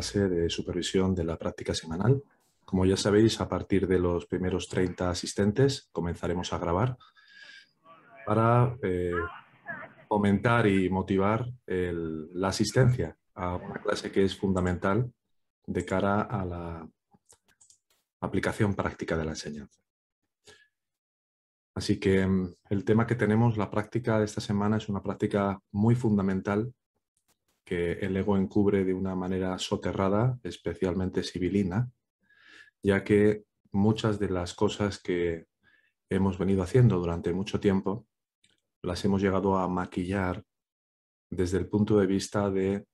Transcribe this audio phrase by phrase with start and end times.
[0.00, 2.22] De supervisión de la práctica semanal.
[2.64, 6.96] Como ya sabéis, a partir de los primeros 30 asistentes comenzaremos a grabar
[8.26, 9.12] para eh,
[10.08, 15.12] fomentar y motivar la asistencia a una clase que es fundamental
[15.66, 16.88] de cara a la
[18.20, 19.80] aplicación práctica de la enseñanza.
[21.74, 25.60] Así que mm, el tema que tenemos, la práctica de esta semana, es una práctica
[25.70, 26.74] muy fundamental
[27.68, 31.92] que el ego encubre de una manera soterrada, especialmente sibilina,
[32.82, 35.48] ya que muchas de las cosas que
[36.08, 38.06] hemos venido haciendo durante mucho tiempo
[38.82, 40.46] las hemos llegado a maquillar
[41.28, 42.86] desde el punto de vista de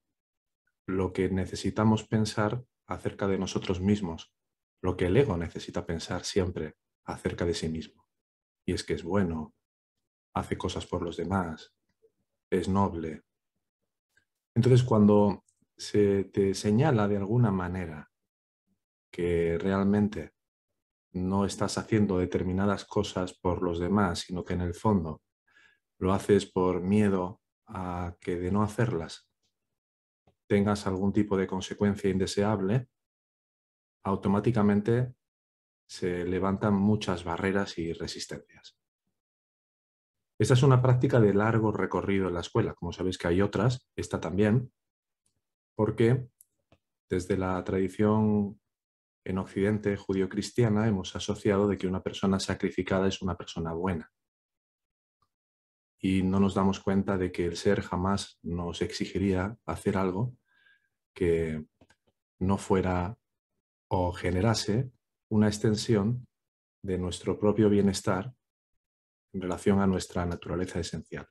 [0.87, 4.33] lo que necesitamos pensar acerca de nosotros mismos,
[4.81, 8.09] lo que el ego necesita pensar siempre acerca de sí mismo.
[8.67, 9.55] Y es que es bueno,
[10.33, 11.73] hace cosas por los demás,
[12.49, 13.23] es noble,
[14.55, 15.43] entonces, cuando
[15.77, 18.09] se te señala de alguna manera
[19.11, 20.33] que realmente
[21.11, 25.21] no estás haciendo determinadas cosas por los demás, sino que en el fondo
[25.99, 29.29] lo haces por miedo a que de no hacerlas
[30.47, 32.87] tengas algún tipo de consecuencia indeseable,
[34.03, 35.15] automáticamente
[35.87, 38.77] se levantan muchas barreras y resistencias.
[40.37, 42.73] Esta es una práctica de largo recorrido en la escuela.
[42.73, 44.71] Como sabéis que hay otras, esta también,
[45.75, 46.27] porque
[47.09, 48.59] desde la tradición
[49.23, 54.11] en Occidente judío-cristiana hemos asociado de que una persona sacrificada es una persona buena.
[55.99, 60.35] Y no nos damos cuenta de que el ser jamás nos exigiría hacer algo
[61.13, 61.65] que
[62.39, 63.17] no fuera
[63.87, 64.91] o generase
[65.29, 66.27] una extensión
[66.83, 68.33] de nuestro propio bienestar
[69.35, 71.27] en relación a nuestra naturaleza esencial.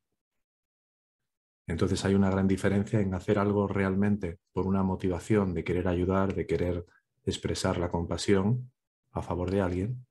[1.66, 6.34] Entonces hay una gran diferencia en hacer algo realmente por una motivación de querer ayudar,
[6.34, 6.84] de querer
[7.24, 8.70] expresar la compasión
[9.12, 10.06] a favor de alguien,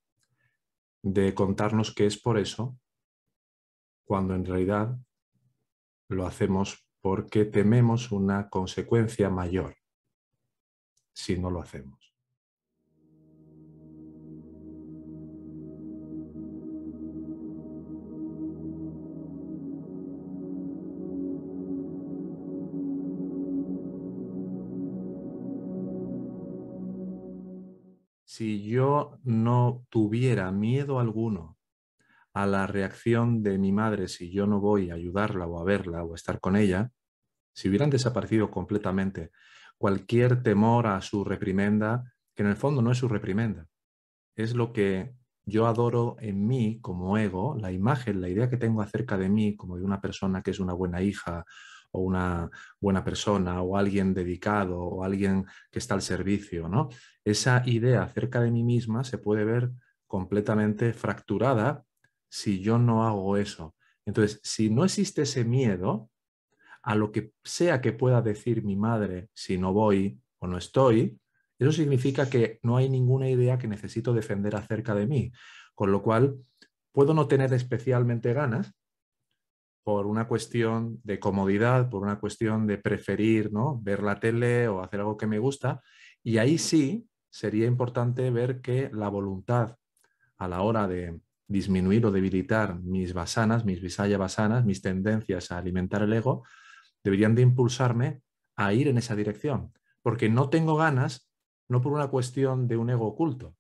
[1.04, 2.80] de contarnos que es por eso,
[4.06, 4.98] cuando en realidad
[6.10, 9.76] lo hacemos porque tememos una consecuencia mayor
[11.14, 12.03] si no lo hacemos.
[28.34, 31.60] Si yo no tuviera miedo alguno
[32.34, 36.04] a la reacción de mi madre si yo no voy a ayudarla o a verla
[36.04, 36.90] o a estar con ella,
[37.54, 39.30] si hubieran desaparecido completamente
[39.78, 43.68] cualquier temor a su reprimenda, que en el fondo no es su reprimenda,
[44.36, 45.14] es lo que
[45.46, 49.56] yo adoro en mí como ego, la imagen, la idea que tengo acerca de mí
[49.56, 51.46] como de una persona que es una buena hija
[51.94, 52.50] o una
[52.80, 56.90] buena persona o alguien dedicado o alguien que está al servicio, ¿no?
[57.24, 59.72] Esa idea acerca de mí misma se puede ver
[60.08, 61.84] completamente fracturada
[62.30, 63.76] si yo no hago eso.
[64.06, 66.10] Entonces, si no existe ese miedo
[66.82, 71.20] a lo que sea que pueda decir mi madre si no voy o no estoy,
[71.58, 75.32] eso significa que no hay ninguna idea que necesito defender acerca de mí.
[75.76, 76.38] Con lo cual,
[76.92, 78.74] puedo no tener especialmente ganas,
[79.84, 83.80] por una cuestión de comodidad, por una cuestión de preferir ¿no?
[83.82, 85.82] ver la tele o hacer algo que me gusta.
[86.24, 89.76] Y ahí sí sería importante ver que la voluntad
[90.38, 95.58] a la hora de disminuir o debilitar mis basanas, mis visaya basanas, mis tendencias a
[95.58, 96.44] alimentar el ego,
[97.04, 98.22] deberían de impulsarme
[98.56, 99.74] a ir en esa dirección.
[100.02, 101.30] Porque no tengo ganas,
[101.68, 103.56] no por una cuestión de un ego oculto,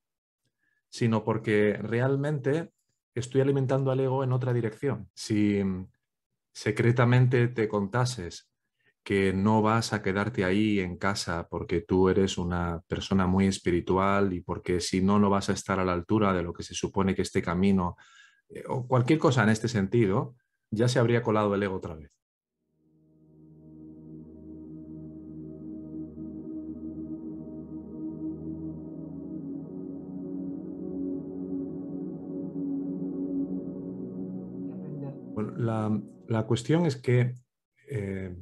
[0.90, 2.72] sino porque realmente
[3.14, 5.10] estoy alimentando al ego en otra dirección.
[5.14, 5.62] Si
[6.54, 8.50] secretamente te contases
[9.04, 14.32] que no vas a quedarte ahí en casa porque tú eres una persona muy espiritual
[14.32, 16.74] y porque si no, no vas a estar a la altura de lo que se
[16.74, 17.98] supone que este camino
[18.50, 20.36] eh, o cualquier cosa en este sentido,
[20.72, 22.24] ya se habría colado el ego otra vez.
[35.64, 36.02] la,
[36.42, 37.36] cuestión es que
[37.88, 38.36] eh,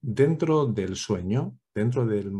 [0.00, 2.32] dentro del sueño, dentro del,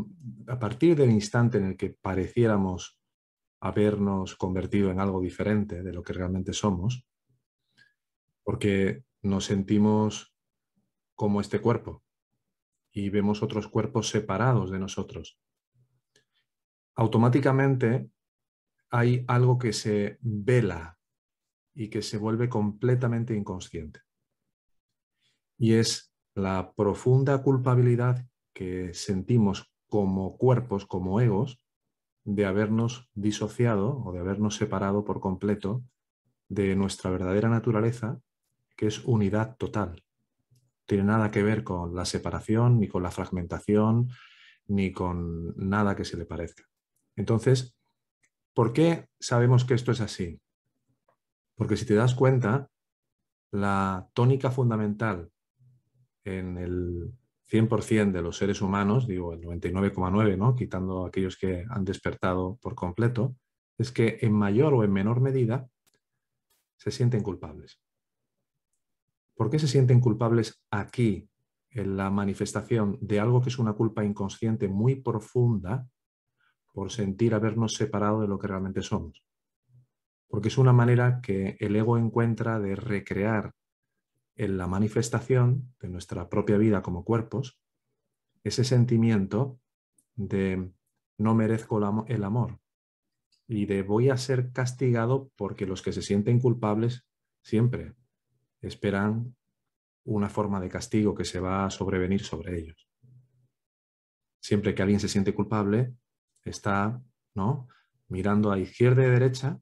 [0.49, 3.01] a partir del instante en el que pareciéramos
[3.61, 7.07] habernos convertido en algo diferente de lo que realmente somos,
[8.43, 10.35] porque nos sentimos
[11.15, 12.05] como este cuerpo
[12.93, 15.39] y vemos otros cuerpos separados de nosotros.
[16.95, 18.11] Automáticamente
[18.91, 20.99] hay algo que se vela
[21.75, 24.06] y que se vuelve completamente inconsciente.
[25.59, 31.61] Y es la profunda culpabilidad que sentimos como cuerpos, como egos,
[32.25, 35.85] de habernos disociado o de habernos separado por completo
[36.49, 38.21] de nuestra verdadera naturaleza,
[38.77, 40.05] que es unidad total.
[40.87, 44.09] Tiene nada que ver con la separación, ni con la fragmentación,
[44.67, 46.65] ni con nada que se le parezca.
[47.17, 47.77] Entonces,
[48.55, 50.41] ¿por qué sabemos que esto es así?
[51.55, 52.69] Porque si te das cuenta,
[53.53, 55.31] la tónica fundamental
[56.27, 57.13] en el
[57.51, 60.55] 100% de los seres humanos, digo el 99,9, ¿no?
[60.55, 63.37] quitando aquellos que han despertado por completo,
[63.79, 65.69] es que en mayor o en menor medida
[66.77, 67.81] se sienten culpables.
[69.35, 71.29] ¿Por qué se sienten culpables aquí,
[71.71, 75.87] en la manifestación de algo que es una culpa inconsciente muy profunda
[76.73, 79.23] por sentir habernos separado de lo que realmente somos?
[80.27, 83.53] Porque es una manera que el ego encuentra de recrear
[84.37, 87.59] en la manifestación de nuestra propia vida como cuerpos
[88.45, 89.59] ese sentimiento
[90.15, 90.71] de
[91.19, 92.61] no merezco el amor
[93.49, 97.07] y de voy a ser castigado porque los que se sienten culpables
[97.43, 97.95] siempre
[98.61, 99.37] esperan
[100.05, 102.89] una forma de castigo que se va a sobrevenir sobre ellos.
[104.41, 105.95] Siempre que alguien se siente culpable,
[106.45, 107.03] está
[107.35, 107.69] ¿no?
[108.09, 109.61] mirando a izquierda y derecha,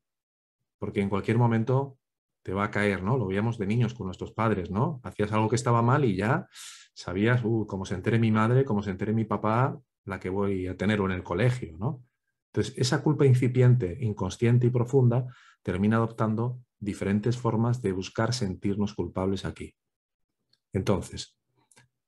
[0.79, 1.99] porque en cualquier momento
[2.44, 3.17] te va a caer, ¿no?
[3.17, 5.00] Lo veíamos de niños con nuestros padres, ¿no?
[5.02, 6.46] Hacías algo que estaba mal y ya
[6.93, 10.67] sabías, uh, como se entere mi madre, como se entere mi papá, la que voy
[10.67, 12.05] a tener o en el colegio, ¿no?
[12.52, 15.26] Entonces, esa culpa incipiente, inconsciente y profunda
[15.62, 19.75] termina adoptando diferentes formas de buscar sentirnos culpables aquí.
[20.75, 21.38] Entonces,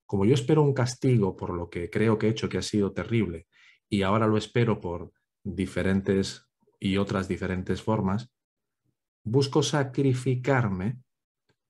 [0.05, 2.93] como yo espero un castigo por lo que creo que he hecho que ha sido
[2.93, 3.49] terrible
[3.89, 5.13] y ahora lo espero por
[5.43, 6.47] diferentes
[6.79, 8.31] y otras diferentes formas,
[9.27, 10.99] busco sacrificarme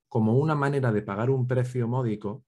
[0.08, 2.44] como una manera de pagar un precio módico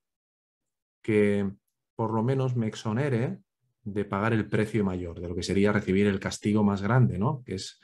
[1.02, 1.50] que
[1.96, 3.40] por lo menos me exonere
[3.82, 7.42] de pagar el precio mayor, de lo que sería recibir el castigo más grande, ¿no?
[7.44, 7.80] que es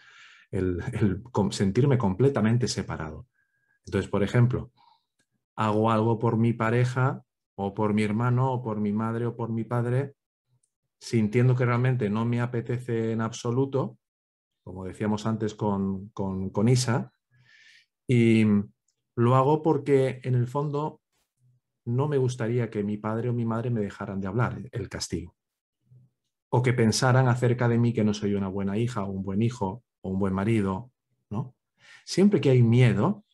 [1.51, 3.27] sentirme completamente separado.
[3.87, 4.71] Entonces, por ejemplo,
[5.57, 7.23] hago algo por mi pareja
[7.55, 10.15] o por mi hermano o por mi madre o por mi padre,
[11.01, 13.99] sintiendo que realmente no me apetece en absoluto,
[14.65, 17.13] como decíamos antes con, con Isa,
[18.07, 18.45] y
[19.15, 21.01] lo hago porque en el fondo
[21.85, 25.37] no me gustaría que mi padre o mi madre me dejaran de hablar, el castigo.
[26.49, 29.43] O que pensaran acerca de mí que no soy una buena hija o un buen
[29.43, 30.91] hijo o un buen marido,
[31.31, 31.55] ¿no?
[32.05, 33.25] Siempre que hay miedo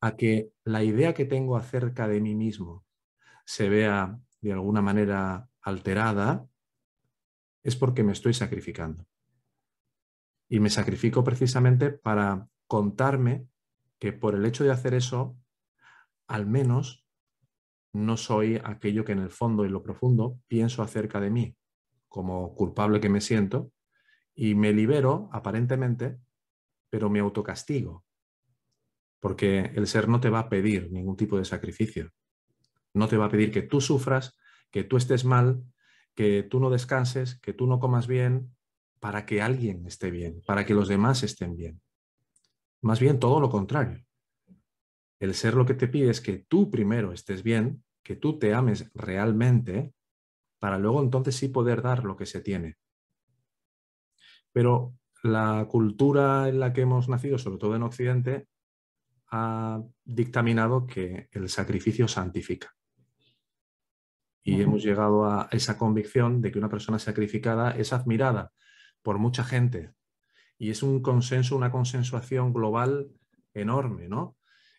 [0.00, 2.84] a que la idea que tengo acerca de mí mismo
[3.46, 6.46] se vea de alguna manera alterada,
[7.62, 9.06] es porque me estoy sacrificando.
[10.48, 13.48] Y me sacrifico precisamente para contarme
[13.98, 15.36] que por el hecho de hacer eso,
[16.26, 17.06] al menos
[17.92, 21.56] no soy aquello que en el fondo y lo profundo pienso acerca de mí,
[22.08, 23.72] como culpable que me siento,
[24.34, 26.18] y me libero aparentemente,
[26.90, 28.04] pero me autocastigo,
[29.20, 32.10] porque el ser no te va a pedir ningún tipo de sacrificio,
[32.92, 34.36] no te va a pedir que tú sufras,
[34.70, 35.62] que tú estés mal,
[36.14, 38.53] que tú no descanses, que tú no comas bien,
[39.04, 41.78] para que alguien esté bien, para que los demás estén bien.
[42.80, 44.02] Más bien todo lo contrario.
[45.20, 48.54] El ser lo que te pide es que tú primero estés bien, que tú te
[48.54, 49.92] ames realmente,
[50.58, 52.78] para luego entonces sí poder dar lo que se tiene.
[54.52, 58.48] Pero la cultura en la que hemos nacido, sobre todo en Occidente,
[59.32, 62.74] ha dictaminado que el sacrificio santifica.
[64.42, 68.50] Y hemos llegado a esa convicción de que una persona sacrificada es admirada
[69.04, 69.92] por mucha gente,
[70.58, 73.10] y es un consenso, una consensuación global
[73.52, 74.36] enorme, ¿no?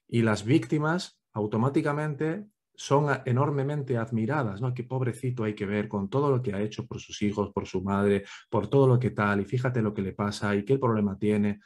[0.08, 4.74] Y las víctimas automáticamente son enormemente admiradas, ¿no?
[4.74, 7.68] Qué pobrecito hay que ver con todo lo que ha hecho por sus hijos, por
[7.68, 10.80] su madre, por todo lo que tal, y fíjate lo que le pasa y qué
[10.80, 11.62] problema tiene.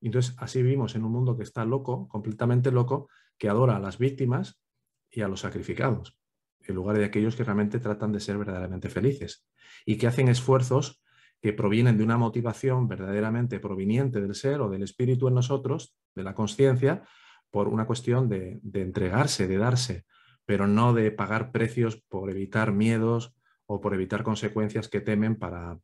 [0.00, 3.98] entonces así vivimos en un mundo que está loco, completamente loco, que adora a las
[3.98, 4.60] víctimas
[5.08, 6.18] y a los sacrificados,
[6.60, 9.46] en lugar de aquellos que realmente tratan de ser verdaderamente felices
[9.86, 11.01] y que hacen esfuerzos
[11.42, 16.22] que provienen de una motivación verdaderamente proveniente del ser o del espíritu en nosotros, de
[16.22, 17.02] la conciencia,
[17.50, 20.04] por una cuestión de, entregarse, de darse,
[20.46, 23.34] pero no de pagar precios por evitar miedos
[23.66, 25.78] o por evitar consecuencias que temen para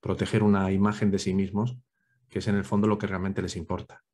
[0.00, 1.78] proteger una imagen de sí mismos,
[2.28, 4.04] que es en el fondo lo que realmente les importa.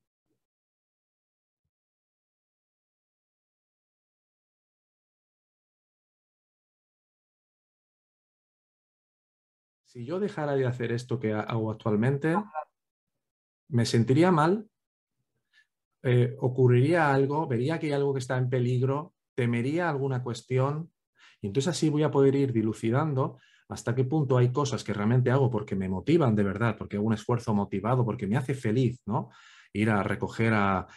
[9.95, 12.35] Si yo dejara de hacer esto que hago actualmente,
[13.69, 14.69] me sentiría mal,
[16.03, 20.91] eh, ocurriría algo, vería que hay algo que está en peligro, temería alguna cuestión,
[21.41, 25.31] y entonces así voy a poder ir dilucidando hasta qué punto hay cosas que realmente
[25.31, 29.01] hago porque me motivan de verdad, porque hago un esfuerzo motivado, porque me hace feliz,
[29.07, 29.31] ¿no?
[29.73, 30.89] Ir a recoger a,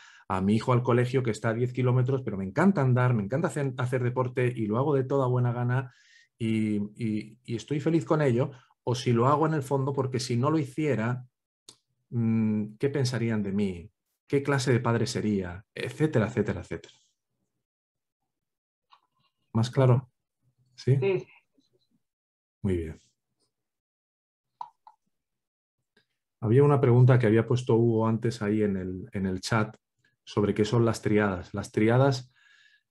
[0.41, 3.47] mi hijo al colegio que está a 10 kilómetros, pero me encanta andar, me encanta
[3.47, 5.93] hacer, deporte y lo hago de toda buena gana
[6.37, 8.51] y estoy feliz con ello,
[8.89, 11.27] o si lo hago en el fondo porque si no lo hiciera,
[12.09, 13.91] mm, ¿qué pensarían de mí?
[14.25, 15.65] ¿Qué clase de padre sería?
[15.75, 16.95] Etcétera, etcétera, etcétera.
[19.51, 20.09] ¿Más claro?
[20.75, 20.97] ¿Sí?
[21.01, 21.27] Sí.
[22.61, 23.01] Muy bien.
[26.39, 29.75] Había una pregunta que había puesto Hugo antes ahí en el, en el chat
[30.23, 31.53] sobre qué son las triadas.
[31.53, 32.31] Las triadas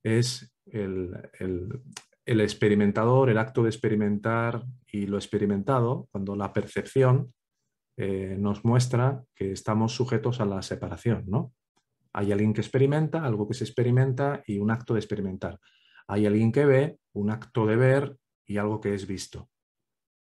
[0.03, 1.81] es el, el
[2.27, 7.33] experimentador, el acto de experimentar y lo experimentado, cuando la percepción
[7.97, 11.55] eh, nos muestra que estamos sujetos a la separación, ¿no?
[12.13, 15.61] Hay alguien que experimenta, algo que se experimenta y un acto de experimentar.
[16.09, 18.17] Hay alguien que ve, un acto de ver
[18.47, 19.51] y algo que es visto.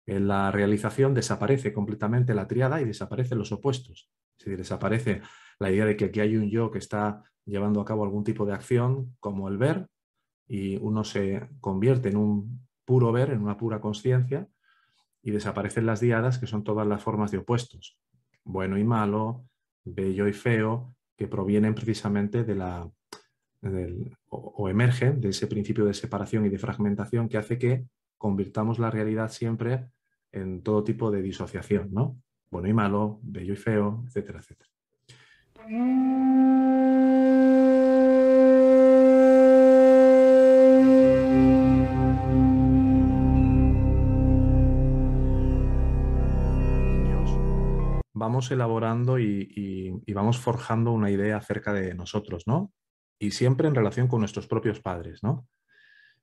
[0.05, 4.09] En la realización desaparece completamente la triada y desaparecen los opuestos.
[4.37, 5.21] Es decir, desaparece
[5.59, 8.45] la idea de que aquí hay un yo que está llevando a cabo algún tipo
[8.45, 9.87] de acción, como el ver,
[10.49, 14.47] y uno se convierte en un puro ver, en una pura conciencia,
[15.21, 17.99] y desaparecen las diadas, que son todas las formas de opuestos,
[18.43, 19.45] bueno y malo,
[19.85, 22.89] bello y feo, que provienen precisamente de la,
[24.29, 27.85] o, emergen de ese principio de separación y de fragmentación que hace que
[28.17, 29.91] convirtamos la realidad siempre
[30.31, 32.17] en todo tipo de disociación, ¿no?
[32.49, 34.69] Bueno y malo, bello y feo, etcétera, etcétera.
[48.19, 52.73] Vamos elaborando y, vamos forjando una idea acerca de nosotros, ¿no?
[53.17, 55.47] Y siempre en relación con nuestros propios padres, ¿no?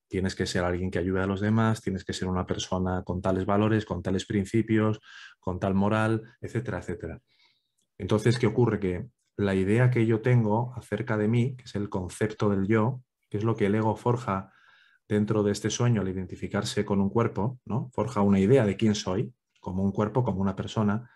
[0.08, 3.20] Tienes que ser alguien que ayude a los demás, tienes que ser una persona con
[3.20, 5.00] tales valores, con tales principios,
[5.40, 7.20] con tal moral, etcétera, etcétera.
[7.98, 8.78] Entonces, ¿qué ocurre?
[8.78, 13.02] Que la idea que yo tengo acerca de mí, que es el concepto del yo,
[13.28, 14.52] que es lo que el ego forja
[15.08, 17.90] dentro de este sueño al identificarse con un cuerpo, ¿no?
[17.92, 21.10] Forja una idea de quién soy, como un cuerpo, como una persona,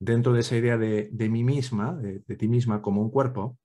[0.00, 3.58] dentro de esa idea de, mí misma, de, ti misma como un cuerpo,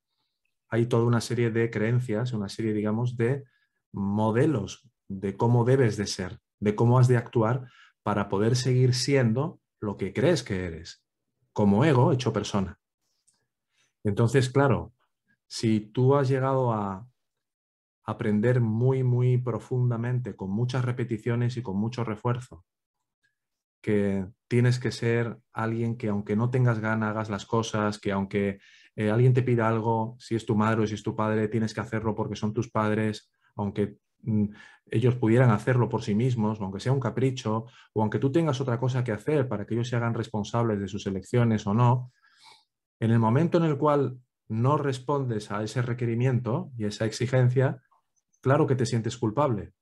[0.67, 3.45] hay toda una serie de creencias, una serie, digamos, de
[3.93, 7.69] modelos de cómo debes de ser, de cómo has de actuar
[8.03, 11.03] para poder seguir siendo lo que crees que eres,
[11.53, 12.79] como ego hecho persona.
[14.03, 14.93] Entonces, claro,
[15.47, 17.07] si tú has llegado a
[18.03, 22.65] aprender muy, muy profundamente, con muchas repeticiones y con mucho refuerzo,
[23.85, 28.57] que tienes que ser alguien que aunque no tengas ganas, hagas las cosas, que aunque
[28.95, 31.75] eh, alguien te pida algo, si es tu madre o si es tu padre, tienes
[31.75, 34.45] que hacerlo porque son tus padres, aunque mm,
[34.89, 38.79] ellos pudieran hacerlo por sí mismos, aunque sea un capricho, o aunque tú tengas otra
[38.79, 42.11] cosa que hacer para que ellos se hagan responsables de sus elecciones o no,
[42.99, 47.83] en el momento en el cual no respondes a ese requerimiento y esa exigencia,
[48.41, 49.73] claro que te sientes culpable,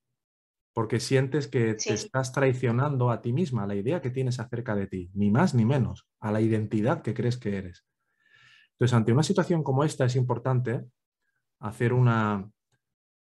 [0.74, 4.75] porque sientes que te estás traicionando a ti misma, a la idea que tienes acerca
[4.75, 7.86] de ti, ni más ni menos, a la identidad que crees que eres.
[8.72, 10.84] Entonces, ante una situación como esta es importante
[11.60, 12.50] hacer una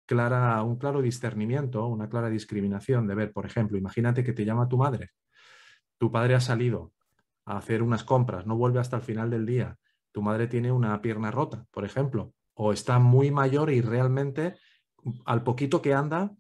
[0.06, 4.68] clara, un claro discernimiento, una clara discriminación de ver, por ejemplo, imagínate que te llama
[4.68, 5.10] tu madre,
[5.98, 6.94] tu padre ha salido
[7.46, 9.78] a hacer unas compras, no vuelve hasta el final del día,
[10.12, 14.56] tu madre tiene una pierna rota, por ejemplo, o está muy mayor y realmente
[15.26, 16.32] al poquito que anda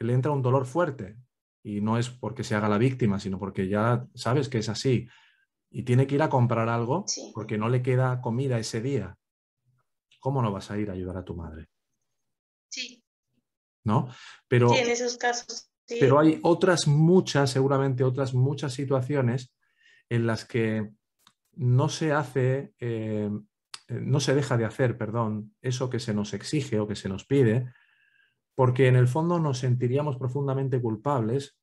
[0.00, 1.16] le entra un dolor fuerte
[1.62, 5.08] y no es porque se haga la víctima, sino porque ya sabes que es así
[5.70, 9.16] y tiene que ir a comprar algo porque no le queda comida ese día.
[10.20, 11.68] ¿Cómo no vas a ir a ayudar a tu madre?
[12.70, 13.02] Sí.
[13.84, 14.08] ¿No?
[14.48, 15.70] Pero, en esos casos.
[15.86, 19.54] Pero hay otras muchas, seguramente otras muchas situaciones
[20.08, 20.90] en las que
[21.52, 23.30] no se hace eh,
[23.88, 27.24] no se deja de hacer, perdón, eso que se nos exige o que se nos
[27.24, 27.72] pide,
[28.58, 31.60] porque en el fondo nos sentiríamos profundamente culpables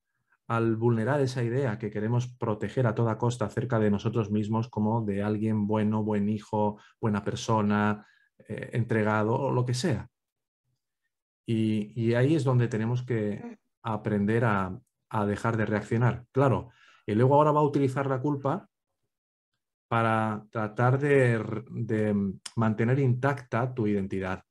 [0.47, 5.01] al vulnerar esa idea que queremos proteger a toda costa acerca de nosotros mismos como
[5.01, 8.07] de alguien bueno, buen hijo, buena persona,
[8.47, 10.09] eh, entregado o lo que sea.
[11.45, 14.79] Y, ahí es donde tenemos que aprender a,
[15.27, 16.23] dejar de reaccionar.
[16.31, 16.69] Claro,
[17.05, 18.69] el ego ahora va a utilizar la culpa
[19.89, 24.45] para tratar de mantener intacta tu identidad,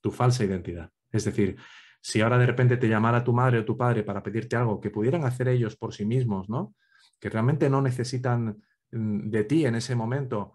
[0.00, 0.90] tu falsa identidad.
[1.10, 1.56] Es decir,
[2.00, 4.90] si ahora de repente te llamara tu madre o tu padre para pedirte algo que
[4.90, 6.74] pudieran hacer ellos por sí mismos, ¿no?
[7.18, 10.54] Que realmente no necesitan mm, de ti en ese momento,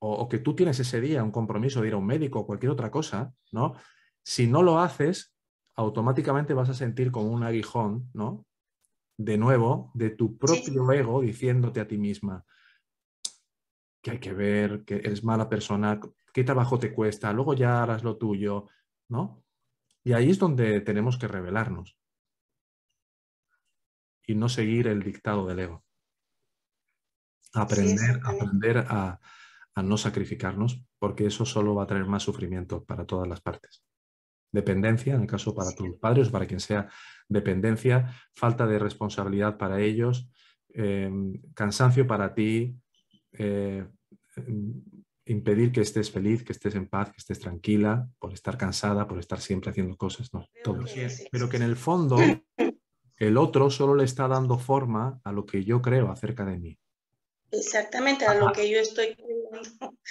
[0.00, 2.70] o, que tú tienes ese día un compromiso de ir a un médico o cualquier
[2.70, 3.74] otra cosa, ¿no?
[4.22, 5.34] Si no lo haces,
[5.74, 8.46] automáticamente vas a sentir como un aguijón, ¿no?
[9.16, 12.44] De nuevo, de tu propio ego diciéndote a ti misma
[14.00, 16.00] que hay que ver, que eres mala persona,
[16.32, 18.66] qué trabajo te cuesta, luego ya harás lo tuyo,
[19.08, 19.42] ¿no?
[20.04, 21.98] Y ahí es donde tenemos que revelarnos
[24.26, 25.84] y no seguir el dictado del ego.
[27.54, 29.18] Aprender, aprender a,
[29.82, 33.84] no sacrificarnos, porque eso solo va a traer más sufrimiento para todas las partes.
[34.52, 36.88] Dependencia, en el caso para tus padres, para quien sea,
[37.28, 40.30] dependencia, falta de responsabilidad para ellos,
[40.70, 42.76] em, cansancio para ti,
[43.32, 43.86] eh,
[45.28, 49.18] impedir que estés feliz, que estés en paz, que estés tranquila, por estar cansada, por
[49.18, 50.84] estar siempre haciendo cosas, no, todo.
[51.30, 52.16] Pero que en el fondo
[53.16, 56.78] el otro solo le está dando forma a lo que yo creo acerca de mí.
[57.50, 59.16] Exactamente, a lo que yo estoy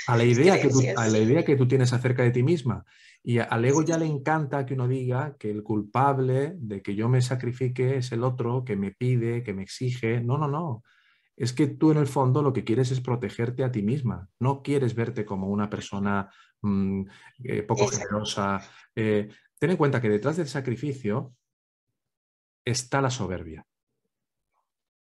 [0.07, 2.83] a la idea que tú, a la idea que tú tienes acerca de ti misma.
[3.23, 7.09] Y al ego ya le encanta que uno diga que el culpable de que yo
[7.09, 10.21] me sacrifique es el otro que me pide, que me exige.
[10.21, 10.83] No, no, no
[11.37, 14.63] es que tú en el fondo lo que quieres es protegerte a ti misma, no
[14.63, 16.29] quieres verte como una persona
[16.61, 17.03] mm,
[17.43, 18.59] eh, poco generosa.
[18.95, 19.29] Eh,
[19.59, 21.33] ten en cuenta que detrás del sacrificio
[22.65, 23.65] está la soberbia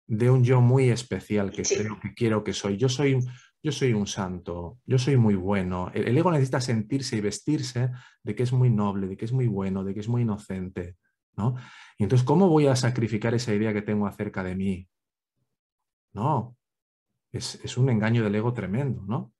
[0.07, 2.77] de un yo muy especial que creo que quiero que soy.
[2.77, 3.19] Yo soy,
[3.61, 5.91] yo soy un santo, yo soy muy bueno.
[5.93, 7.91] El, ego necesita sentirse y vestirse
[8.23, 10.95] de que es muy noble, de que es muy bueno, de que es muy inocente.
[11.35, 11.55] ¿no?
[11.97, 14.87] Y entonces, ¿cómo voy a sacrificar esa idea que tengo acerca de mí?
[16.17, 16.57] No,
[17.31, 19.35] es, un engaño del ego tremendo, ¿no?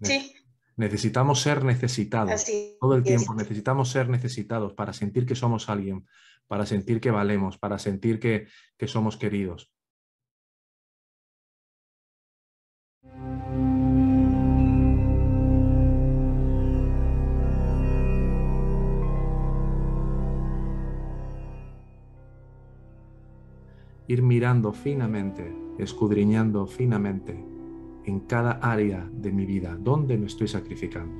[0.00, 0.34] Sí.
[0.76, 2.46] Necesitamos ser necesitados
[2.80, 6.06] todo el tiempo, necesitamos ser necesitados para sentir que somos alguien,
[6.46, 9.70] para sentir que valemos, para sentir que, que somos queridos.
[24.10, 27.44] Ir mirando finamente, escudriñando finamente
[28.04, 31.14] en cada área de mi vida, dónde me estoy sacrificando,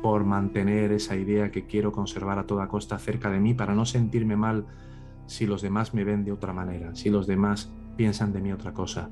[0.00, 3.84] por mantener esa idea que quiero conservar a toda costa cerca de mí para no
[3.84, 4.64] sentirme mal
[5.26, 8.72] si los demás me ven de otra manera, si los demás piensan de mí otra
[8.72, 9.10] cosa.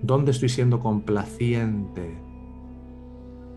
[0.00, 2.16] ¿Dónde estoy siendo complaciente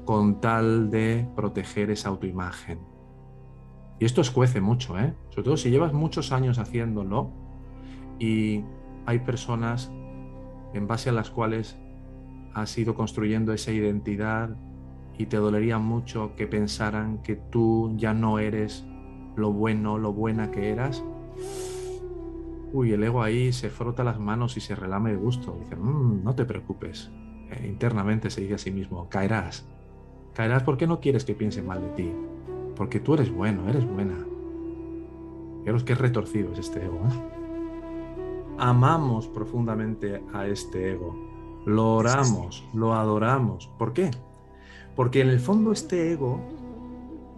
[0.03, 2.79] con tal de proteger esa autoimagen?
[3.97, 5.13] Y esto escuece mucho, ¿eh?
[5.29, 7.31] Sobre todo si llevas muchos años haciéndolo,
[8.21, 8.63] y
[9.07, 9.91] hay personas
[10.73, 11.79] en base a las cuales
[12.53, 14.55] has ido construyendo esa identidad
[15.17, 18.85] y te dolería mucho que pensaran que tú ya no eres
[19.35, 21.03] lo bueno, lo buena que eras.
[22.73, 25.57] Uy, el ego ahí se frota las manos y se relame de gusto.
[25.59, 27.09] Dice, mm, no te preocupes.
[27.49, 29.65] Eh, internamente se dice a sí mismo, caerás.
[30.35, 32.11] Caerás porque no quieres que piensen mal de ti.
[32.75, 34.15] Porque tú eres bueno, eres buena.
[35.61, 37.01] Fijaros qué retorcido es este ego.
[37.07, 37.40] ¿eh?
[38.61, 41.15] Amamos profundamente a este ego,
[41.65, 43.67] lo oramos, lo adoramos.
[43.79, 44.11] ¿Por qué?
[44.95, 46.39] Porque en el fondo este ego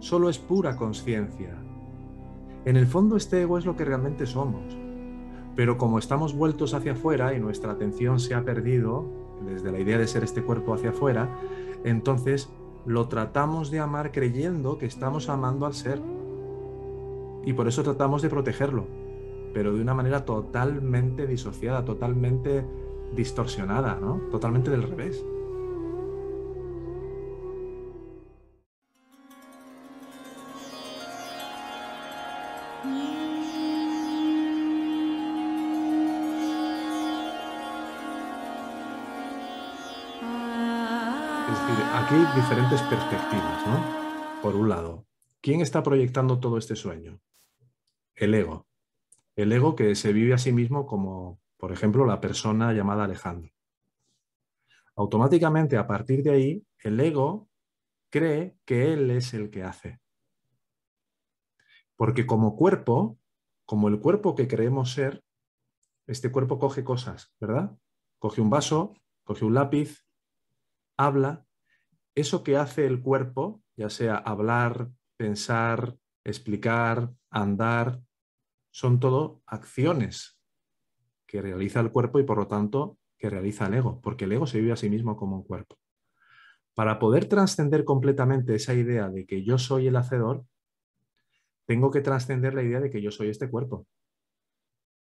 [0.00, 1.56] solo es pura conciencia.
[2.66, 4.76] En el fondo este ego es lo que realmente somos.
[5.56, 9.06] Pero como estamos vueltos hacia afuera y nuestra atención se ha perdido
[9.46, 11.30] desde la idea de ser este cuerpo hacia afuera,
[11.84, 12.50] entonces
[12.84, 16.02] lo tratamos de amar creyendo que estamos amando al ser.
[17.46, 19.03] Y por eso tratamos de protegerlo
[19.54, 22.66] pero de una manera totalmente disociada, totalmente
[23.14, 24.20] distorsionada, ¿no?
[24.32, 25.24] Totalmente del revés.
[41.46, 44.42] Es decir, aquí hay diferentes perspectivas, ¿no?
[44.42, 45.06] Por un lado,
[45.40, 47.20] ¿quién está proyectando todo este sueño?
[48.16, 48.66] El ego.
[49.36, 53.50] El ego que se vive a sí mismo como, por ejemplo, la persona llamada Alejandro.
[54.96, 57.48] automáticamente a partir de ahí el ego
[58.10, 60.00] cree que él es el que hace.
[61.96, 63.18] Porque como cuerpo,
[63.66, 65.24] como el cuerpo que creemos ser,
[66.06, 67.76] este cuerpo coge cosas, ¿verdad?
[68.20, 68.94] Coge un vaso,
[69.24, 70.06] coge un lápiz,
[70.96, 71.44] habla.
[72.14, 78.00] Eso que hace el cuerpo, ya sea hablar, pensar, explicar, andar,
[78.74, 80.36] son todo acciones
[81.28, 84.48] que realiza el cuerpo y por lo tanto que realiza el ego, porque el ego
[84.48, 85.78] se vive a sí mismo como un cuerpo.
[86.74, 90.44] Para poder trascender completamente esa idea de que yo soy el hacedor,
[91.66, 93.86] tengo que trascender la idea de que yo soy este cuerpo.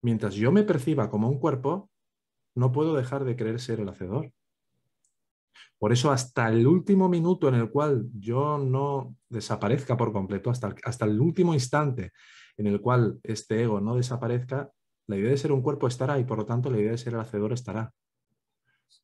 [0.03, 1.89] Mientras yo me perciba como un cuerpo,
[2.53, 4.31] no puedo dejar de creer ser el hacedor.
[5.79, 10.75] Por eso hasta el último minuto en el cual yo no desaparezca por completo, hasta,
[10.83, 12.11] hasta el último instante
[12.57, 14.71] en el cual este ego no desaparezca,
[15.07, 17.13] la idea de ser un cuerpo estará y por lo tanto la idea de ser
[17.13, 17.93] el hacedor estará.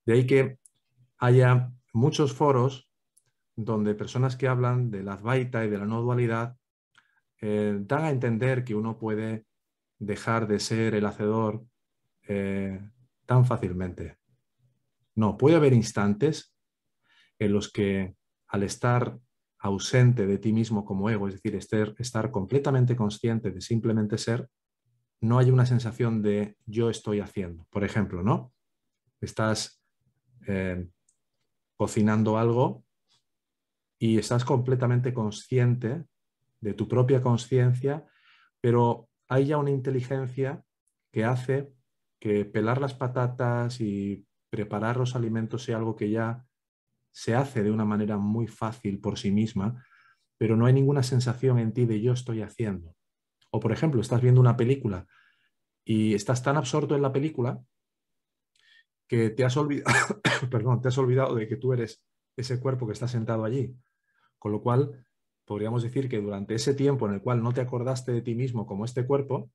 [0.06, 0.58] De ahí que
[1.18, 2.90] haya muchos foros
[3.56, 6.58] donde personas que hablan de la Advaita y de la no dualidad
[7.42, 9.46] eh, dan a entender que uno puede
[10.00, 11.64] dejar de ser el hacedor
[12.28, 12.80] eh,
[13.26, 14.18] tan fácilmente.
[15.16, 16.56] No, puede haber instantes
[17.38, 18.16] en los que
[18.48, 19.20] al estar
[19.62, 24.50] ausente de ti mismo como ego, es decir, estar, estar completamente consciente de simplemente ser,
[25.22, 27.68] no hay una sensación de yo estoy haciendo.
[27.70, 28.52] Por ejemplo, ¿no?
[29.22, 29.84] Estás
[30.48, 30.88] eh,
[31.78, 32.84] cocinando algo
[34.00, 36.06] y estás completamente consciente
[36.60, 38.06] de tu propia conciencia,
[38.62, 40.64] pero hay ya una inteligencia
[41.12, 41.72] que hace
[42.20, 46.46] que pelar las patatas y preparar los alimentos sea algo que ya
[47.12, 49.84] se hace de una manera muy fácil por sí misma,
[50.38, 52.96] pero no hay ninguna sensación en ti de yo estoy haciendo.
[53.52, 55.06] O por ejemplo, estás viendo una película
[55.84, 57.62] y estás tan absorto en la película
[59.08, 59.92] que te has, olvidado,
[60.50, 62.06] perdón, te has olvidado de que tú eres
[62.38, 63.76] ese cuerpo que está sentado allí.
[64.40, 65.06] Con lo cual,
[65.46, 68.66] podríamos decir que durante ese tiempo en el cual no te acordaste de ti mismo
[68.66, 69.52] como este cuerpo,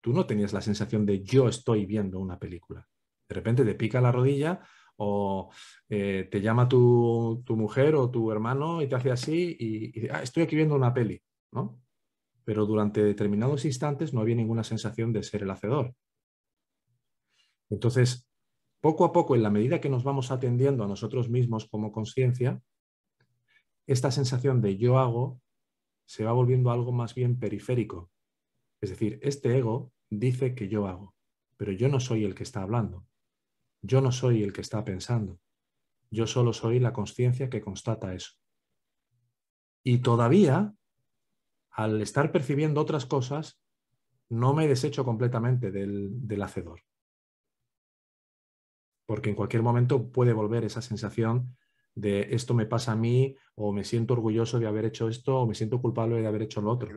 [0.00, 2.86] tú no tenías la sensación de yo estoy viendo una película.
[3.28, 4.60] De repente te pica la rodilla
[4.98, 5.50] o
[5.88, 10.22] eh, te llama tu, mujer o tu hermano y te hace así y, dice, ah,
[10.22, 11.80] estoy aquí viendo una peli, ¿no?
[12.44, 15.94] Pero durante determinados instantes no había ninguna sensación de ser el hacedor.
[17.70, 18.28] Entonces,
[18.80, 22.60] poco a poco, en la medida que nos vamos atendiendo a nosotros mismos como conciencia,
[23.86, 25.40] esta sensación de yo hago
[26.06, 28.10] se va volviendo algo más bien periférico.
[28.80, 31.14] Es decir, este ego dice que yo hago,
[31.56, 33.06] pero yo no soy el que está hablando.
[33.82, 35.38] Yo no soy el que está pensando.
[36.10, 38.32] Yo solo soy la conciencia que constata eso.
[39.84, 40.74] Y todavía,
[41.70, 43.60] al estar percibiendo otras cosas,
[44.28, 46.82] no me desecho completamente del, del hacedor.
[49.06, 51.56] Porque en cualquier momento puede volver esa sensación
[51.98, 55.46] de esto me pasa a mí, o me siento orgulloso de haber hecho esto, o
[55.46, 56.88] me siento culpable de haber hecho lo otro.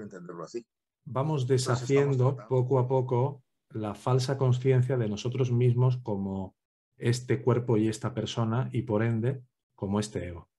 [1.06, 6.56] Vamos deshaciendo poco a poco la falsa conciencia de nosotros mismos como
[7.02, 9.42] este cuerpo y esta persona y por ende
[9.76, 10.50] como este ego.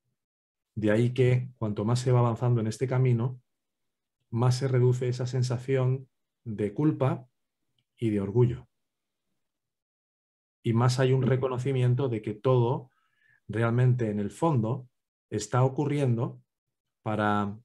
[0.74, 3.40] De ahí que cuanto más se va avanzando en este camino,
[4.30, 6.08] más se reduce esa sensación
[6.44, 7.28] de culpa
[7.96, 8.68] y de orgullo.
[10.62, 12.90] Y más hay un reconocimiento de que todo
[13.48, 14.88] realmente en el fondo
[15.28, 16.42] está ocurriendo
[17.02, 17.58] para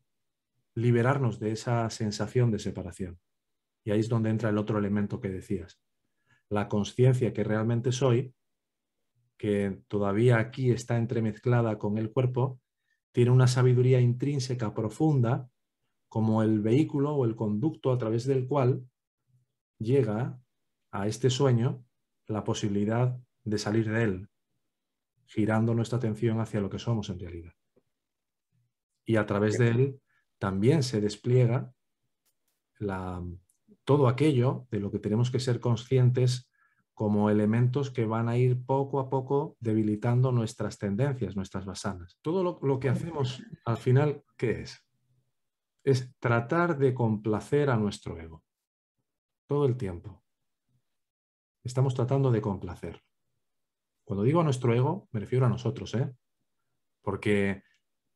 [0.75, 3.19] liberarnos de esa sensación de separación.
[3.83, 5.79] Y ahí es donde entra el otro elemento que decías.
[6.49, 8.33] La conciencia que realmente soy
[9.37, 12.59] que todavía aquí está entremezclada con el cuerpo,
[13.11, 15.49] tiene una sabiduría intrínseca profunda
[16.07, 18.87] como el vehículo o el conducto a través del cual
[19.77, 20.39] llega
[20.91, 21.85] a este sueño
[22.27, 24.29] la posibilidad de salir de él,
[25.25, 27.53] girando nuestra atención hacia lo que somos en realidad.
[29.05, 30.01] Y a través de él
[30.37, 31.73] también se despliega
[33.83, 36.46] todo aquello de lo que tenemos que ser conscientes
[36.97, 42.17] como elementos que van a ir poco a poco debilitando nuestras tendencias, nuestras basanas.
[42.23, 44.83] Todo lo, que hacemos al final, ¿qué es?
[45.83, 48.43] Es tratar de complacer a nuestro ego.
[49.45, 50.23] Todo el tiempo.
[51.63, 53.03] Estamos tratando de complacer.
[54.03, 56.11] Cuando digo a nuestro ego, me refiero a nosotros, ¿eh?
[57.03, 57.61] Porque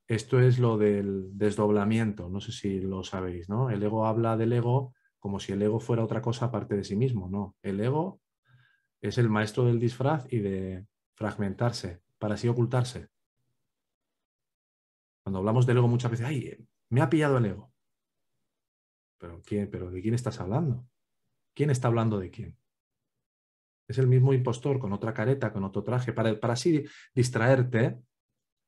[0.07, 3.69] esto es lo del desdoblamiento, no sé si lo sabéis, ¿no?
[3.69, 6.95] El ego habla del ego como si el ego fuera otra cosa aparte de sí
[6.95, 7.55] mismo, no.
[7.61, 8.21] El ego
[9.01, 10.85] es el maestro del disfraz y de
[11.15, 13.09] fragmentarse para así ocultarse.
[15.23, 17.73] Cuando hablamos del ego muchas veces, ay, me ha pillado el ego.
[19.17, 20.87] ¿Pero, quién, ¿Pero de quién estás hablando?
[21.53, 22.57] ¿Quién está hablando de quién?
[23.87, 27.99] Es el mismo impostor con otra careta, con otro traje, para, para así distraerte,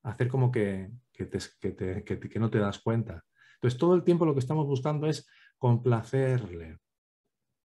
[0.04, 3.24] hacer como que, que no te das cuenta.
[3.56, 6.80] Entonces, todo el tiempo lo que estamos buscando es complacerle.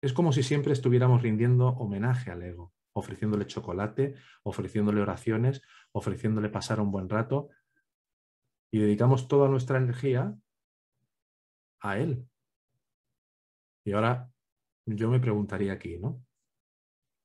[0.04, 5.62] Es como si siempre estuviéramos rindiendo homenaje al ego, ofreciéndole chocolate, ofreciéndole oraciones,
[5.92, 7.48] ofreciéndole pasar un buen rato
[8.70, 10.36] y dedicamos toda nuestra energía
[11.80, 12.28] a él.
[13.82, 14.30] Y ahora
[14.84, 16.22] yo me preguntaría aquí, ¿no?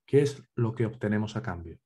[0.06, 1.82] ¿Qué es lo que obtenemos a cambio?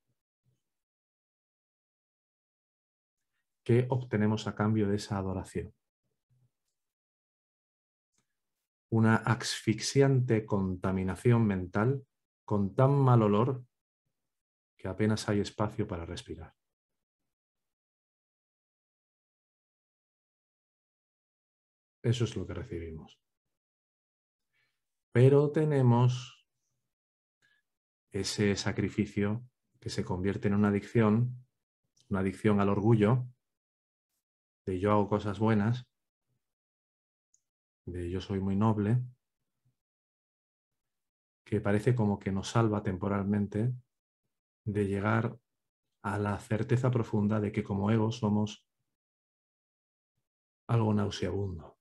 [3.64, 5.74] ¿Qué obtenemos a cambio de esa adoración?
[8.94, 12.06] Una asfixiante contaminación mental
[12.46, 13.66] con tan mal olor
[14.78, 16.54] que apenas hay espacio para respirar.
[22.04, 23.20] Eso es lo que recibimos.
[25.12, 26.46] Pero tenemos
[28.12, 29.44] ese sacrificio
[29.80, 31.48] que se convierte en una adicción,
[32.10, 33.26] una adicción al orgullo,
[34.68, 35.88] de yo hago cosas buenas,
[37.86, 39.02] de yo soy muy noble,
[41.44, 43.74] que parece como que nos salva temporalmente
[44.66, 45.38] de llegar
[46.02, 48.66] a la certeza profunda de que como ego somos
[50.68, 51.78] algo nauseabundo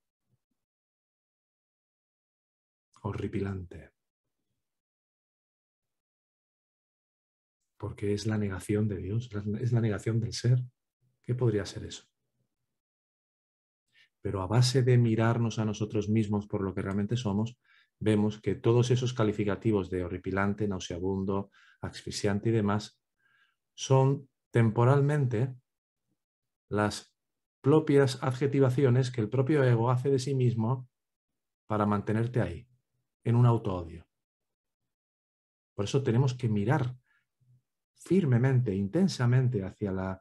[3.02, 3.92] horripilante.
[7.76, 9.28] Porque es la negación de Dios,
[9.60, 10.62] es la negación del ser.
[11.22, 12.12] ¿Qué podría ser eso?
[14.22, 17.58] Pero a base de mirarnos a nosotros mismos por lo que realmente somos,
[17.98, 23.00] vemos que todos esos calificativos de horripilante, nauseabundo, asfixiante y demás
[23.74, 25.54] son temporalmente
[26.68, 27.14] las
[27.61, 30.88] propias adjetivaciones que el propio ego hace de sí mismo
[31.66, 32.68] para mantenerte ahí
[33.24, 34.04] en un auto-odio.
[35.74, 36.96] Por eso tenemos que mirar
[37.94, 40.20] firmemente, intensamente hacia la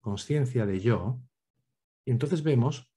[0.00, 1.20] conciencia de yo,
[2.04, 2.90] y entonces vemos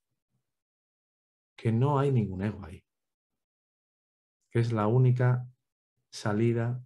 [1.56, 2.84] que no hay ningún ego ahí,
[4.50, 5.46] que es la única
[6.10, 6.84] salida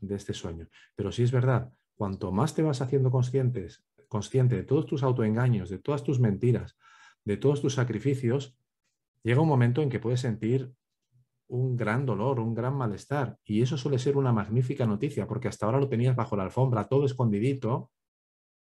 [0.00, 0.68] de este sueño.
[0.94, 5.70] Pero si es verdad, cuanto más te vas haciendo conscientes, consciente de todos tus autoengaños,
[5.70, 6.76] de todas tus mentiras,
[7.24, 8.56] de todos tus sacrificios,
[9.22, 10.74] llega un momento en que puedes sentir
[11.48, 13.38] un gran dolor, un gran malestar.
[13.44, 16.88] Y eso suele ser una magnífica noticia, porque hasta ahora lo tenías bajo la alfombra,
[16.88, 17.91] todo escondidito,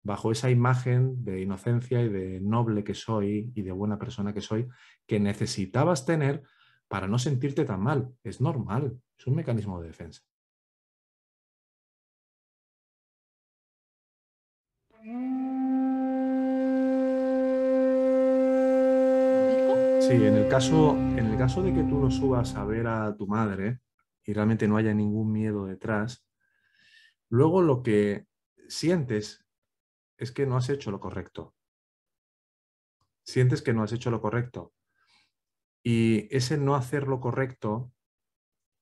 [0.08, 4.40] bajo esa imagen de inocencia y de noble que soy y de buena persona que
[4.40, 4.66] soy,
[5.06, 6.42] que necesitabas tener
[6.88, 8.14] para no sentirte tan mal.
[8.24, 10.22] Es normal, es un mecanismo de defensa.
[20.00, 23.14] Sí, en el, caso, en el caso de que tú no subas a ver a
[23.14, 23.80] tu madre
[24.24, 26.26] y realmente no haya ningún miedo detrás,
[27.28, 28.24] luego lo que
[28.68, 29.44] sientes
[30.18, 31.54] es que no has hecho lo correcto.
[33.24, 34.74] Sientes que no has hecho lo correcto.
[35.82, 37.92] Y ese no hacer lo correcto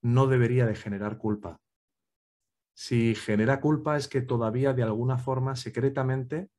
[0.03, 1.61] no debería de generar culpa.
[2.75, 6.51] Si genera culpa es que todavía de alguna forma secretamente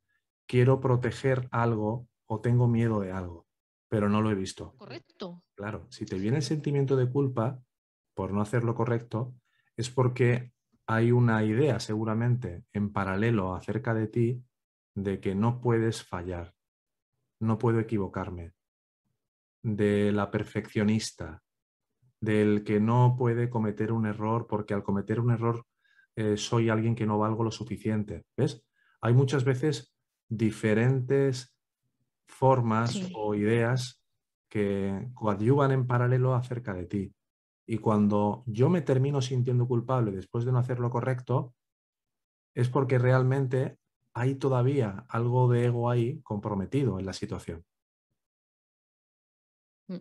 [0.46, 3.48] quiero proteger algo o tengo miedo de algo
[3.88, 4.74] pero no lo he visto.
[4.76, 5.42] Correcto.
[5.54, 7.60] Claro, si te viene el sentimiento de culpa
[8.14, 9.34] por no hacer lo correcto,
[9.76, 10.52] es porque
[10.86, 14.44] hay una idea seguramente en paralelo acerca de ti
[15.02, 16.54] de que no puedes fallar,
[17.40, 18.52] no puedo equivocarme,
[19.62, 21.42] de la perfeccionista,
[22.20, 25.64] del que no puede cometer un error porque al cometer un error
[26.16, 28.24] eh, soy alguien que no valgo lo suficiente.
[28.36, 28.64] ¿Ves?
[29.00, 29.94] Hay muchas veces
[30.28, 31.56] diferentes
[32.26, 34.04] formas o ideas
[34.48, 37.14] que coadyuvan en paralelo acerca de ti.
[37.66, 41.54] Y cuando yo me termino sintiendo culpable después de no hacer lo correcto,
[42.54, 43.78] es porque realmente
[44.18, 47.64] hay todavía algo de ego ahí comprometido en la situación.
[49.86, 49.98] Mm.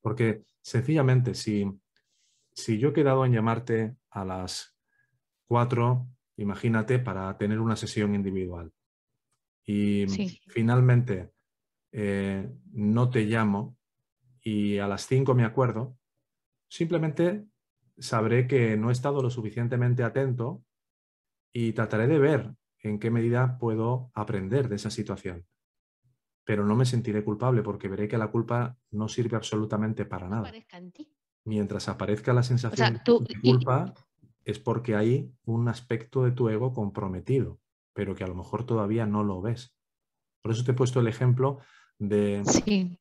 [0.00, 1.70] Porque sencillamente, si,
[2.52, 4.76] si yo he quedado en llamarte a las
[5.46, 8.72] cuatro, imagínate, para tener una sesión individual,
[9.64, 10.06] y
[10.48, 11.32] finalmente
[11.92, 13.76] eh, no te llamo
[14.40, 15.98] y a las 5 me acuerdo,
[16.68, 17.46] simplemente
[17.98, 20.62] sabré que no he estado lo suficientemente atento
[21.52, 22.54] y trataré de ver
[22.88, 25.46] en qué medida puedo aprender de esa situación.
[26.44, 30.52] Pero no me sentiré culpable porque veré que la culpa no sirve absolutamente para nada.
[31.44, 33.94] Mientras aparezca la sensación de culpa,
[34.44, 37.60] es porque hay un aspecto de tu ego comprometido,
[37.92, 39.74] pero que a lo mejor todavía no lo ves.
[40.42, 41.58] Por eso te he puesto el ejemplo
[41.98, 42.42] de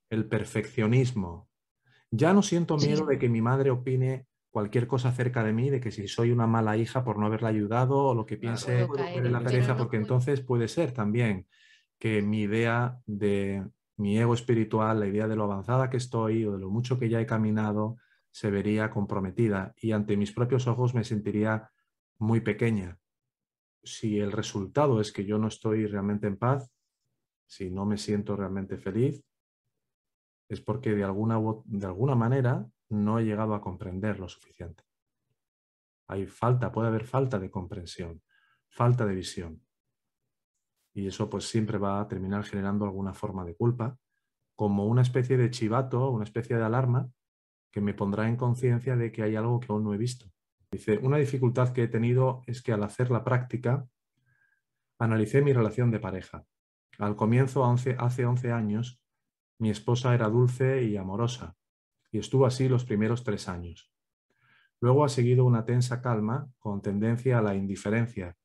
[0.09, 1.47] el perfeccionismo.
[2.09, 5.81] Ya no siento miedo de que mi madre opine cualquier cosa cerca de mí, de
[5.81, 8.87] que si soy una mala hija por no haberla ayudado o lo que piense
[9.21, 11.45] la pereza, porque entonces puede ser también
[11.99, 16.53] que mi idea de mi ego espiritual, la idea de lo avanzada que estoy o
[16.53, 17.97] de lo mucho que ya he caminado,
[18.31, 21.69] se vería comprometida y ante mis propios ojos me sentiría
[22.17, 22.97] muy pequeña.
[23.83, 26.71] Si el resultado es que yo no estoy realmente en paz,
[27.45, 29.21] si no me siento realmente feliz,
[30.47, 32.65] es porque de alguna, de alguna manera
[33.03, 34.83] no he llegado a comprender lo suficiente.
[36.07, 38.21] Hay falta, puede haber falta de comprensión,
[38.69, 39.61] falta de visión.
[40.93, 43.97] Y eso pues siempre va a terminar generando alguna forma de culpa,
[44.55, 47.09] como una especie de chivato, una especie de alarma
[47.71, 50.31] que me pondrá en conciencia de que hay algo que aún no he visto.
[50.71, 53.87] Dice, una dificultad que he tenido es que al hacer la práctica,
[54.97, 56.45] analicé mi relación de pareja.
[56.97, 59.01] Al comienzo, hace 11 años,
[59.59, 61.55] mi esposa era dulce y amorosa,
[62.15, 63.91] y estuvo así los primeros tres años.
[64.79, 68.37] Luego ha seguido una tensa calma con tendencia a la indiferencia,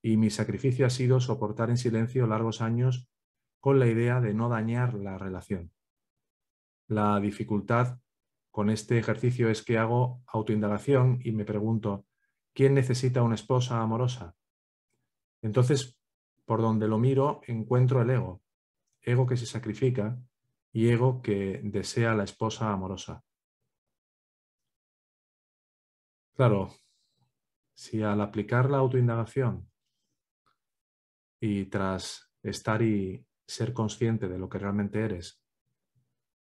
[0.00, 3.10] y mi sacrificio ha sido soportar en silencio largos años
[3.60, 5.72] con la idea de no dañar la relación.
[6.88, 7.98] La dificultad
[8.50, 12.06] con este ejercicio es que hago autoindagación y me pregunto,
[12.54, 14.34] ¿quién necesita una esposa amorosa?
[15.42, 15.98] Entonces,
[16.46, 18.40] por donde lo miro, encuentro el ego,
[19.02, 20.18] ego que se sacrifica
[20.76, 23.24] y ego que desea la esposa amorosa.
[26.34, 26.68] Claro,
[27.72, 29.70] si al aplicar la autoindagación
[31.40, 35.42] y tras estar y ser consciente de lo que realmente eres,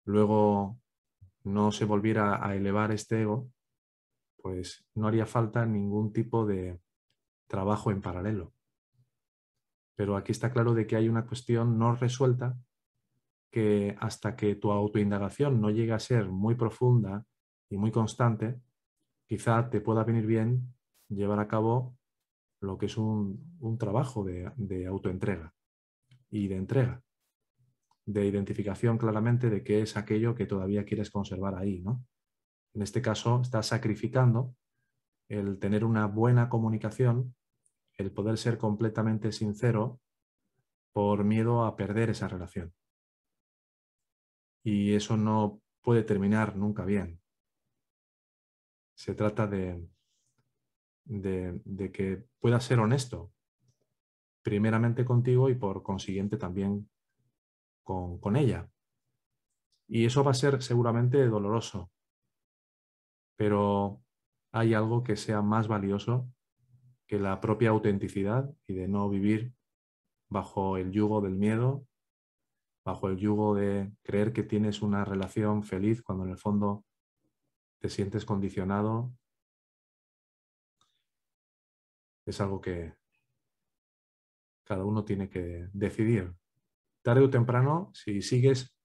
[0.05, 0.79] luego
[1.43, 3.51] no se volviera a elevar este ego,
[4.37, 6.79] pues no haría falta ningún tipo de
[7.47, 8.53] trabajo en paralelo.
[9.95, 12.55] Pero aquí está claro de que hay una cuestión no resuelta
[13.51, 17.25] que hasta que tu autoindagación no llegue a ser muy profunda
[17.69, 18.61] y muy constante,
[19.27, 20.73] quizá te pueda venir bien
[21.09, 21.97] llevar a cabo
[22.61, 25.53] lo que es un, trabajo de, de autoentrega
[26.29, 27.03] y de entrega,
[28.05, 31.81] de identificación claramente de qué es aquello que todavía quieres conservar ahí.
[31.81, 32.05] ¿no?
[32.73, 34.55] En este caso, estás sacrificando
[35.27, 37.35] el tener una buena comunicación,
[37.97, 39.99] el poder ser completamente sincero
[40.93, 42.73] por miedo a perder esa relación
[44.63, 47.19] y eso no puede terminar nunca bien.
[48.95, 49.83] Se trata de,
[51.05, 53.31] de, que puedas ser honesto,
[54.43, 56.89] primeramente contigo y por consiguiente también
[57.83, 58.69] con, con ella.
[59.87, 61.91] Y eso va a ser seguramente doloroso,
[63.35, 64.01] pero
[64.51, 66.31] hay algo que sea más valioso
[67.07, 69.53] que la propia autenticidad y de no vivir
[70.29, 71.85] bajo el yugo del miedo
[72.83, 76.85] bajo el yugo de creer que tienes una relación feliz cuando en el fondo
[77.79, 79.13] te sientes condicionado,
[82.25, 82.95] es algo que
[84.63, 86.33] cada uno tiene que decidir.
[87.01, 88.75] Tarde o temprano, si sigues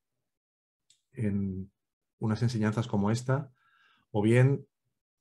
[1.13, 1.71] en
[2.19, 3.53] unas enseñanzas como esta,
[4.11, 4.67] o bien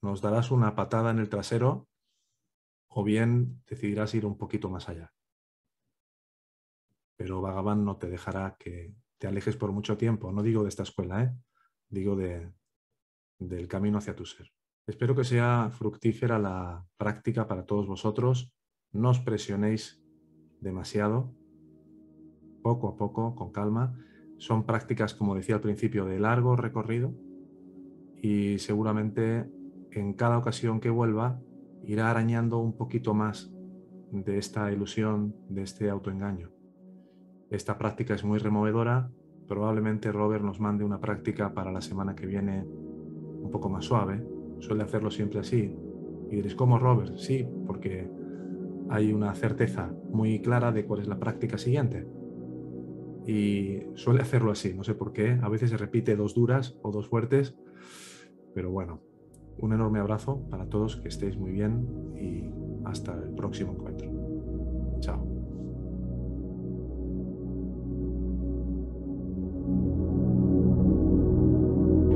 [0.01, 1.89] nos darás una patada en el trasero,
[2.87, 5.14] o bien decidirás ir un poquito más allá
[7.15, 10.31] pero Bhagavan no te dejará que te alejes por mucho tiempo.
[10.31, 11.33] No digo de esta escuela, ¿eh?
[11.89, 12.51] digo de,
[13.39, 14.51] del camino hacia tu ser.
[14.87, 18.53] Espero que sea fructífera la práctica para todos vosotros.
[18.91, 20.01] No os presionéis
[20.61, 21.33] demasiado,
[22.61, 23.97] poco a poco, con calma.
[24.37, 27.13] Son prácticas, como decía al principio, de largo recorrido
[28.21, 29.49] y seguramente
[29.91, 31.39] en cada ocasión que vuelva
[31.83, 33.53] irá arañando un poquito más
[34.11, 36.54] de esta ilusión, de este autoengaño.
[37.49, 39.09] Esta práctica es muy removedora.
[39.47, 44.25] Probablemente Robert nos mande una práctica para la semana que viene un poco más suave.
[44.59, 45.75] Suele hacerlo siempre así.
[46.29, 47.17] Y diréis, ¿cómo Robert?
[47.17, 48.09] Sí, porque
[48.89, 52.07] hay una certeza muy clara de cuál es la práctica siguiente.
[53.27, 55.39] Y suele hacerlo así, no sé por qué.
[55.41, 57.55] A veces se repite dos duras o dos fuertes.
[58.53, 59.01] Pero bueno,
[59.57, 62.49] un enorme abrazo para todos, que estéis muy bien y
[62.85, 64.14] hasta el próximo encuentro.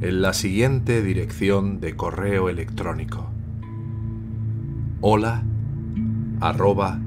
[0.00, 3.30] en la siguiente dirección de correo electrónico.
[5.00, 5.42] Hola
[6.40, 7.00] arroba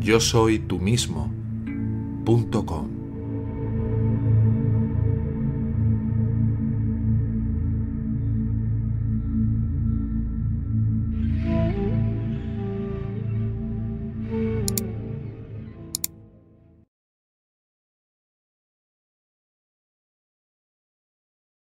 [0.00, 1.32] yo soy tú mismo.